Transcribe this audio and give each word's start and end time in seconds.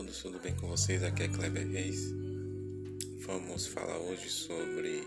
todos, 0.00 0.22
tudo 0.22 0.38
bem 0.38 0.54
com 0.56 0.66
vocês? 0.66 1.02
Aqui 1.02 1.24
é 1.24 1.28
Kleber 1.28 1.68
Reis. 1.68 2.10
Vamos 3.26 3.66
falar 3.66 3.98
hoje 3.98 4.30
sobre 4.30 5.04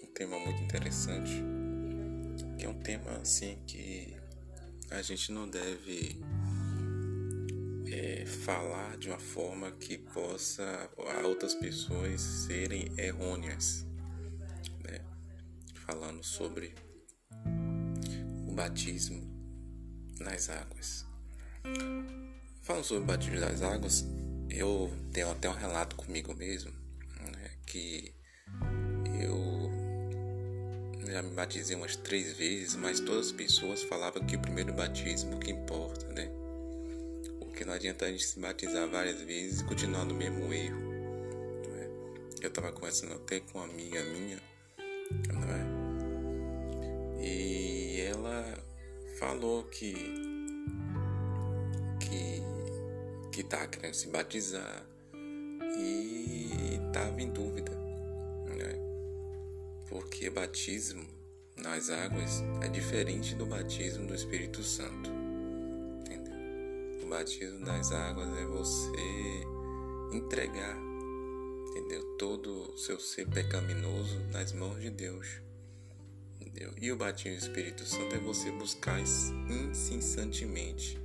um 0.00 0.06
tema 0.14 0.38
muito 0.38 0.62
interessante, 0.62 1.42
que 2.56 2.64
é 2.64 2.68
um 2.68 2.78
tema 2.78 3.10
assim 3.20 3.58
que 3.66 4.14
a 4.92 5.02
gente 5.02 5.32
não 5.32 5.48
deve 5.48 6.20
é, 7.90 8.26
falar 8.26 8.96
de 8.96 9.08
uma 9.08 9.18
forma 9.18 9.72
que 9.72 9.98
possa 9.98 10.88
a 10.96 11.26
outras 11.26 11.56
pessoas 11.56 12.20
serem 12.20 12.92
errôneas, 12.96 13.84
né? 14.84 15.00
Falando 15.84 16.22
sobre 16.22 16.76
o 18.46 18.52
batismo 18.52 19.20
nas 20.20 20.48
águas. 20.48 21.04
Falando 22.62 22.84
sobre 22.84 23.02
o 23.02 23.06
batismo 23.06 23.40
das 23.40 23.62
águas, 23.62 24.06
eu 24.50 24.90
tenho 25.12 25.30
até 25.30 25.48
um 25.48 25.54
relato 25.54 25.96
comigo 25.96 26.34
mesmo, 26.34 26.72
né, 27.20 27.50
que 27.66 28.14
eu 29.20 29.58
já 31.10 31.22
me 31.22 31.30
batizei 31.30 31.76
umas 31.76 31.96
três 31.96 32.36
vezes, 32.36 32.74
mas 32.76 33.00
todas 33.00 33.26
as 33.26 33.32
pessoas 33.32 33.82
falavam 33.82 34.24
que 34.26 34.36
o 34.36 34.40
primeiro 34.40 34.72
batismo 34.72 35.38
que 35.38 35.50
importa, 35.50 36.06
né? 36.08 36.30
Porque 37.38 37.64
não 37.64 37.72
adianta 37.72 38.04
a 38.04 38.10
gente 38.10 38.24
se 38.24 38.38
batizar 38.38 38.88
várias 38.88 39.20
vezes 39.22 39.60
e 39.60 39.64
continuar 39.64 40.04
no 40.04 40.14
mesmo 40.14 40.52
erro. 40.52 40.78
Não 40.78 41.76
é? 41.76 41.88
Eu 42.42 42.48
estava 42.48 42.70
conversando 42.72 43.14
até 43.14 43.40
com 43.40 43.58
uma 43.58 43.64
amiga 43.66 44.02
minha, 44.04 44.38
não 45.32 45.42
é? 45.50 47.22
E 47.24 48.00
ela 48.02 48.62
falou 49.18 49.64
que 49.64 50.37
que 53.38 53.42
está 53.42 53.68
querendo 53.68 53.94
se 53.94 54.08
batizar 54.08 54.84
e 55.14 56.50
estava 56.88 57.22
em 57.22 57.30
dúvida, 57.30 57.70
né? 58.48 58.74
Porque 59.88 60.28
batismo 60.28 61.06
nas 61.56 61.88
águas 61.88 62.42
é 62.60 62.66
diferente 62.66 63.36
do 63.36 63.46
batismo 63.46 64.08
do 64.08 64.14
Espírito 64.16 64.64
Santo, 64.64 65.08
entendeu? 66.00 66.34
O 67.04 67.08
batismo 67.08 67.60
nas 67.60 67.92
águas 67.92 68.28
é 68.38 68.44
você 68.44 69.46
entregar, 70.12 70.76
entendeu? 71.68 72.16
Todo 72.18 72.72
o 72.72 72.76
seu 72.76 72.98
ser 72.98 73.28
pecaminoso 73.28 74.18
nas 74.32 74.52
mãos 74.52 74.80
de 74.80 74.90
Deus. 74.90 75.40
Entendeu? 76.40 76.74
E 76.80 76.90
o 76.90 76.96
batismo 76.96 77.38
do 77.38 77.42
Espírito 77.46 77.84
Santo 77.84 78.16
é 78.16 78.18
você 78.18 78.50
buscar 78.50 78.98
incessantemente 79.00 80.98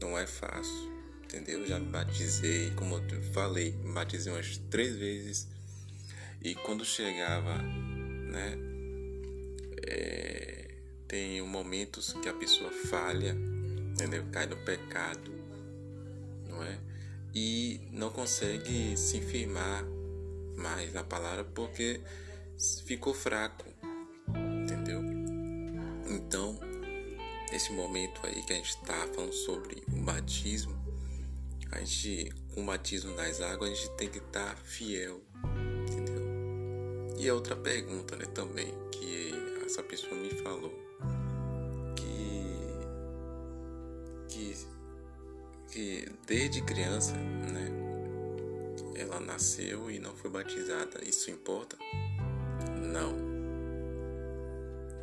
não 0.00 0.18
é 0.18 0.26
fácil, 0.26 0.90
entendeu? 1.24 1.66
Já 1.66 1.78
me 1.78 1.86
batizei, 1.86 2.70
como 2.76 2.96
eu 2.96 3.22
falei, 3.32 3.72
me 3.72 3.92
batizei 3.92 4.32
umas 4.32 4.56
três 4.70 4.96
vezes. 4.96 5.48
E 6.42 6.54
quando 6.54 6.84
chegava, 6.84 7.58
né? 7.58 8.56
É, 9.86 10.74
tem 11.06 11.42
momentos 11.42 12.12
que 12.14 12.28
a 12.28 12.34
pessoa 12.34 12.70
falha, 12.70 13.36
entendeu? 13.92 14.24
Cai 14.32 14.46
no 14.46 14.56
pecado, 14.58 15.32
não 16.48 16.62
é? 16.62 16.78
E 17.34 17.80
não 17.92 18.10
consegue 18.10 18.96
se 18.96 19.20
firmar 19.20 19.84
mais 20.56 20.92
na 20.92 21.04
palavra 21.04 21.44
porque 21.44 22.00
ficou 22.84 23.14
fraco, 23.14 23.66
entendeu? 24.62 25.02
Então, 26.08 26.58
nesse 27.50 27.72
momento 27.72 28.20
aí 28.24 28.42
que 28.42 28.52
a 28.52 28.56
gente 28.56 28.70
está 28.70 29.06
falando 29.08 29.32
sobre 29.32 29.82
o 29.92 29.96
batismo, 30.02 30.78
a 31.72 31.78
gente, 31.80 32.32
com 32.54 32.62
o 32.62 32.66
batismo 32.66 33.14
das 33.14 33.40
águas, 33.40 33.70
a 33.70 33.74
gente 33.74 33.90
tem 33.96 34.08
que 34.08 34.18
estar 34.18 34.54
tá 34.54 34.56
fiel, 34.56 35.20
entendeu? 35.88 37.16
E 37.18 37.28
a 37.28 37.34
outra 37.34 37.54
pergunta, 37.56 38.16
né, 38.16 38.26
também, 38.26 38.72
que 38.90 39.32
essa 39.64 39.82
pessoa 39.82 40.14
me 40.14 40.30
falou, 40.30 40.72
que, 41.96 42.56
que, 44.28 44.56
que 45.70 46.12
desde 46.26 46.62
criança, 46.62 47.14
né, 47.14 47.70
ela 48.96 49.20
nasceu 49.20 49.90
e 49.90 49.98
não 49.98 50.16
foi 50.16 50.30
batizada, 50.30 51.04
isso 51.04 51.30
importa? 51.30 51.76
Não. 52.80 53.30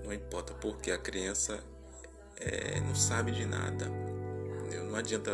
Não 0.03 0.13
importa, 0.13 0.53
porque 0.53 0.91
a 0.91 0.97
criança 0.97 1.63
é, 2.39 2.79
não 2.79 2.95
sabe 2.95 3.31
de 3.31 3.45
nada. 3.45 3.89
Não 4.89 4.95
adianta 4.95 5.31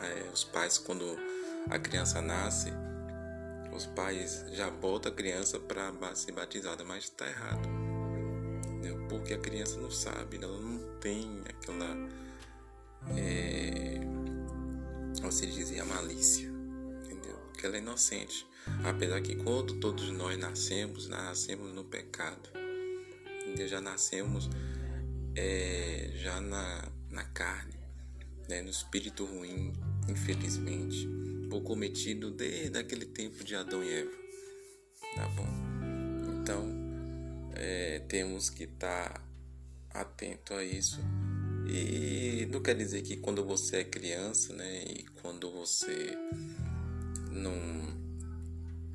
é, 0.00 0.30
os 0.32 0.44
pais, 0.44 0.78
quando 0.78 1.04
a 1.70 1.78
criança 1.78 2.20
nasce, 2.20 2.72
os 3.72 3.86
pais 3.86 4.44
já 4.52 4.70
botam 4.70 5.12
a 5.12 5.14
criança 5.14 5.58
para 5.58 6.14
ser 6.14 6.32
batizada, 6.32 6.84
mas 6.84 7.04
está 7.04 7.26
errado. 7.26 7.68
Porque 9.08 9.32
a 9.32 9.38
criança 9.38 9.80
não 9.80 9.90
sabe, 9.90 10.38
ela 10.42 10.60
não 10.60 10.78
tem 10.98 11.40
aquela. 11.48 11.96
É, 13.16 14.00
você 15.22 15.46
dizia 15.46 15.84
malícia, 15.84 16.48
entendeu? 17.04 17.36
Porque 17.46 17.66
ela 17.66 17.76
é 17.76 17.78
inocente. 17.78 18.46
Apesar 18.84 19.20
que 19.22 19.34
quando 19.36 19.80
todos 19.80 20.10
nós 20.10 20.38
nascemos, 20.38 21.08
nascemos 21.08 21.72
no 21.72 21.84
pecado. 21.84 22.50
Entendeu? 23.46 23.66
Já 23.66 23.80
nascemos 23.80 24.48
é, 25.36 26.10
já 26.14 26.40
na, 26.40 26.90
na 27.10 27.24
carne, 27.24 27.78
né, 28.48 28.62
no 28.62 28.70
espírito 28.70 29.24
ruim, 29.24 29.72
infelizmente, 30.08 31.08
por 31.48 31.62
cometido 31.62 32.30
desde 32.30 32.78
aquele 32.78 33.06
tempo 33.06 33.44
de 33.44 33.54
Adão 33.54 33.82
e 33.82 33.92
Eva. 33.92 34.10
Tá 35.14 35.28
bom? 35.28 35.46
Então, 36.40 36.66
é, 37.54 38.00
temos 38.00 38.50
que 38.50 38.64
estar 38.64 39.12
tá 39.12 40.00
atento 40.00 40.54
a 40.54 40.64
isso. 40.64 41.00
E 41.66 42.46
não 42.50 42.62
quer 42.62 42.74
dizer 42.74 43.02
que 43.02 43.16
quando 43.18 43.44
você 43.44 43.78
é 43.78 43.84
criança, 43.84 44.54
né, 44.54 44.84
e 44.84 45.04
quando 45.20 45.50
você 45.50 46.16
não 47.30 47.98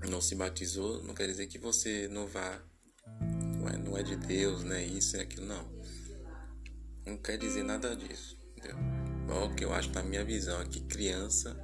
não 0.09 0.19
se 0.19 0.35
batizou, 0.35 1.01
não 1.03 1.13
quer 1.13 1.27
dizer 1.27 1.47
que 1.47 1.57
você 1.57 2.09
não 2.09 2.27
vá 2.27 2.61
não 3.57 3.69
é, 3.69 3.77
não 3.77 3.97
é 3.97 4.03
de 4.03 4.17
Deus, 4.17 4.63
né, 4.63 4.85
isso 4.85 5.15
e 5.15 5.21
aquilo 5.21 5.45
não 5.45 5.83
não 7.05 7.17
quer 7.17 7.37
dizer 7.37 7.63
nada 7.63 7.95
disso. 7.95 8.37
Entendeu? 8.57 8.77
O 9.45 9.55
que 9.55 9.65
eu 9.65 9.73
acho 9.73 9.91
na 9.91 10.03
minha 10.03 10.23
visão 10.23 10.61
é 10.61 10.65
que 10.65 10.79
criança 10.81 11.57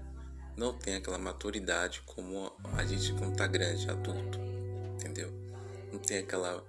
não 0.58 0.78
tem 0.78 0.96
aquela 0.96 1.18
maturidade 1.18 2.02
como 2.06 2.52
a 2.74 2.86
gente 2.86 3.14
quando 3.14 3.36
tá 3.36 3.48
grande, 3.48 3.90
adulto. 3.90 4.40
Entendeu? 4.96 5.32
Não 5.92 6.00
tem 6.00 6.20
aquela 6.20 6.66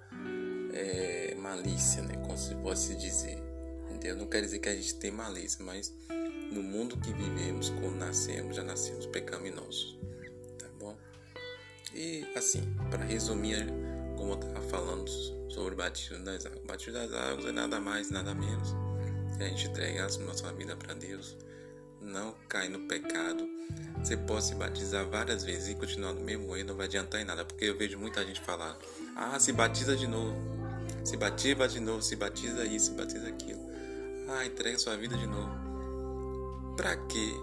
é, 0.73 1.35
malícia, 1.35 2.01
né? 2.01 2.15
Como 2.17 2.37
se 2.37 2.55
fosse 2.55 2.95
dizer. 2.95 3.37
Entendeu? 3.89 4.15
Não 4.15 4.27
quer 4.27 4.41
dizer 4.41 4.59
que 4.59 4.69
a 4.69 4.75
gente 4.75 4.95
tem 4.95 5.11
malícia, 5.11 5.63
mas 5.63 5.93
no 6.51 6.63
mundo 6.63 6.97
que 6.97 7.13
vivemos, 7.13 7.69
quando 7.69 7.95
nascemos, 7.95 8.55
já 8.55 8.63
nascemos 8.63 9.05
pecaminosos. 9.07 9.97
Tá 10.57 10.67
bom? 10.79 10.97
E 11.93 12.25
assim, 12.35 12.61
para 12.89 13.03
resumir 13.03 13.67
como 14.15 14.33
eu 14.33 14.39
estava 14.39 14.61
falando 14.61 15.11
sobre 15.53 15.73
o 15.73 15.77
batismo 15.77 16.23
das 16.23 16.45
águas. 16.45 16.61
O 16.63 16.67
batismo 16.67 16.93
das 16.93 17.13
águas 17.13 17.45
é 17.45 17.51
nada 17.51 17.79
mais, 17.79 18.09
nada 18.09 18.33
menos 18.33 18.73
que 19.41 19.43
a 19.43 19.49
gente 19.49 19.67
entregar 19.67 20.07
a 20.07 20.17
nossa 20.19 20.53
vida 20.53 20.75
para 20.75 20.93
Deus, 20.93 21.35
não 21.99 22.35
cair 22.47 22.69
no 22.69 22.87
pecado. 22.87 23.47
Você 23.99 24.15
pode 24.15 24.45
se 24.45 24.55
batizar 24.55 25.05
várias 25.07 25.43
vezes 25.43 25.69
e 25.69 25.75
continuar 25.75 26.13
no 26.13 26.21
mesmo 26.21 26.55
erro, 26.55 26.67
não 26.67 26.75
vai 26.75 26.85
adiantar 26.85 27.21
em 27.21 27.25
nada, 27.25 27.43
porque 27.43 27.65
eu 27.65 27.77
vejo 27.77 27.97
muita 27.97 28.23
gente 28.25 28.39
falar: 28.41 28.77
ah, 29.15 29.39
se 29.39 29.51
batiza 29.51 29.95
de 29.95 30.07
novo, 30.07 30.35
se 31.03 31.17
batiza 31.17 31.67
de 31.67 31.79
novo, 31.79 32.01
se 32.01 32.15
batiza 32.15 32.65
isso, 32.65 32.87
se 32.87 32.91
batiza 32.91 33.27
aquilo. 33.27 33.61
Ah, 34.29 34.45
entrega 34.45 34.77
sua 34.77 34.95
vida 34.95 35.17
de 35.17 35.27
novo. 35.27 35.51
Para 36.77 36.95
quê? 37.07 37.33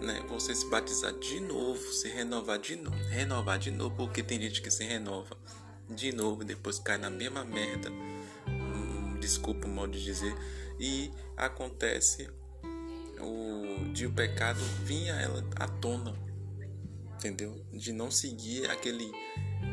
Né? 0.00 0.24
Você 0.28 0.54
se 0.54 0.66
batizar 0.66 1.12
de 1.12 1.40
novo, 1.40 1.82
se 1.92 2.08
renovar 2.08 2.58
de 2.58 2.76
novo, 2.76 2.96
renovar 3.08 3.58
de 3.58 3.70
novo, 3.70 3.94
porque 3.96 4.22
tem 4.22 4.40
gente 4.40 4.62
que 4.62 4.70
se 4.70 4.84
renova 4.84 5.36
de 5.88 6.12
novo, 6.12 6.44
depois 6.44 6.78
cai 6.78 6.98
na 6.98 7.10
mesma 7.10 7.44
merda. 7.44 7.90
Hum, 7.90 9.18
desculpa 9.20 9.66
o 9.66 9.70
modo 9.70 9.92
de 9.92 10.02
dizer. 10.02 10.34
E 10.78 11.10
acontece 11.36 12.28
o 13.20 13.92
de 13.92 14.06
o 14.06 14.12
pecado 14.12 14.60
vinha 14.84 15.14
ela 15.14 15.44
à 15.56 15.66
tona, 15.66 16.14
entendeu? 17.14 17.64
De 17.72 17.92
não 17.92 18.10
seguir 18.10 18.70
aquele 18.70 19.10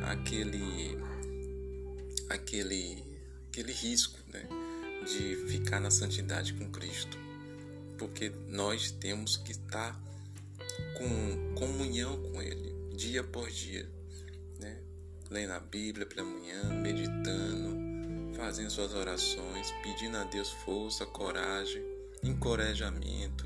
aquele 0.03 0.97
aquele 2.29 3.03
aquele 3.49 3.71
risco, 3.71 4.19
né? 4.31 4.47
De 5.05 5.35
ficar 5.47 5.79
na 5.79 5.91
santidade 5.91 6.53
com 6.53 6.71
Cristo. 6.71 7.17
Porque 7.97 8.31
nós 8.47 8.91
temos 8.91 9.37
que 9.37 9.51
estar 9.51 9.99
com 10.97 11.53
comunhão 11.55 12.21
com 12.31 12.41
ele 12.41 12.75
dia 12.95 13.23
por 13.23 13.49
dia? 13.49 13.87
Lendo 15.29 15.51
a 15.51 15.59
Bíblia 15.59 16.05
pela 16.05 16.23
manhã, 16.23 16.63
meditando, 16.81 18.35
fazendo 18.35 18.69
suas 18.69 18.93
orações, 18.93 19.71
pedindo 19.83 20.17
a 20.17 20.23
Deus 20.25 20.51
força, 20.51 21.05
coragem, 21.05 21.83
encorajamento, 22.23 23.45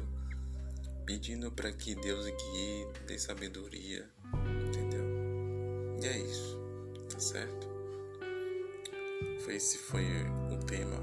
pedindo 1.05 1.51
para 1.51 1.71
que 1.71 1.95
Deus 1.95 2.25
guie, 2.25 2.87
dê 3.07 3.17
sabedoria, 3.17 4.09
entendeu? 4.67 5.03
E 6.01 6.05
é 6.05 6.17
isso, 6.19 6.57
tá 7.09 7.19
certo? 7.19 7.69
Esse 9.49 9.79
foi 9.79 10.05
um 10.51 10.59
tema 10.59 10.95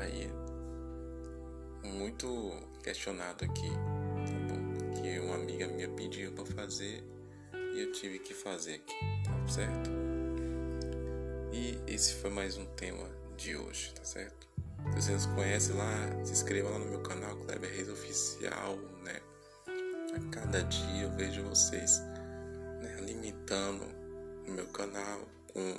aí 0.00 0.30
muito 1.84 2.50
questionado 2.82 3.44
aqui, 3.44 3.68
tá 3.68 4.38
bom? 4.48 4.94
Que 4.94 5.20
uma 5.20 5.34
amiga 5.34 5.68
minha 5.68 5.88
pediu 5.90 6.32
para 6.32 6.46
fazer 6.46 7.04
eu 7.78 7.92
tive 7.92 8.18
que 8.18 8.34
fazer 8.34 8.74
aqui, 8.74 8.94
tá 9.24 9.48
certo? 9.48 9.90
E 11.52 11.78
esse 11.86 12.14
foi 12.14 12.30
mais 12.30 12.56
um 12.56 12.66
tema 12.74 13.08
de 13.36 13.56
hoje, 13.56 13.92
tá 13.94 14.04
certo? 14.04 14.48
Se 14.94 15.02
vocês 15.02 15.26
conhecem 15.26 15.76
lá, 15.76 16.24
se 16.24 16.32
inscreva 16.32 16.70
lá 16.70 16.78
no 16.78 16.86
meu 16.86 17.00
canal 17.02 17.36
Kleber 17.36 17.70
Reis 17.70 17.88
Oficial, 17.88 18.76
né? 19.04 19.20
A 20.14 20.30
cada 20.30 20.62
dia 20.62 21.02
eu 21.02 21.10
vejo 21.12 21.42
vocês 21.44 22.00
né, 22.80 22.96
alimentando 22.98 23.84
o 24.46 24.50
meu 24.50 24.66
canal 24.66 25.20
com 25.52 25.74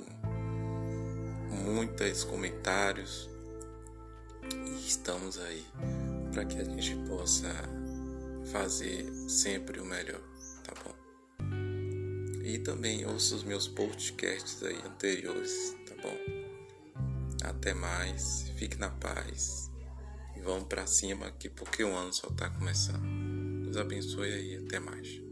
muitos 1.50 2.24
comentários 2.24 3.28
e 4.54 4.86
estamos 4.86 5.38
aí 5.38 5.66
para 6.32 6.46
que 6.46 6.58
a 6.58 6.64
gente 6.64 6.96
possa 7.06 7.52
fazer 8.50 9.04
sempre 9.28 9.80
o 9.80 9.84
melhor? 9.84 10.20
E 12.50 12.58
também 12.58 13.06
ouça 13.06 13.36
os 13.36 13.44
meus 13.44 13.68
podcasts 13.68 14.60
aí 14.64 14.76
anteriores, 14.84 15.76
tá 15.86 15.94
bom? 16.02 16.16
Até 17.44 17.72
mais, 17.72 18.50
fique 18.56 18.76
na 18.76 18.90
paz 18.90 19.70
e 20.36 20.40
vamos 20.40 20.64
para 20.64 20.84
cima 20.84 21.28
aqui 21.28 21.48
porque 21.48 21.84
o 21.84 21.94
ano 21.94 22.12
só 22.12 22.28
tá 22.30 22.50
começando. 22.50 23.62
Deus 23.62 23.76
abençoe 23.76 24.32
aí, 24.32 24.56
até 24.56 24.80
mais. 24.80 25.29